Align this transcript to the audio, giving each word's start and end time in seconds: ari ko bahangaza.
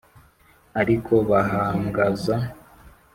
ari 0.79 0.95
ko 1.05 1.15
bahangaza. 1.29 2.35